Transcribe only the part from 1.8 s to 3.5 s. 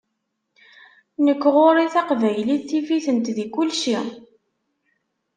Taqbaylit tif-itent di